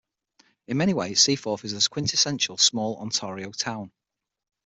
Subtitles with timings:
[0.65, 3.91] In many ways, Seaforth is the quintessential small Ontario town.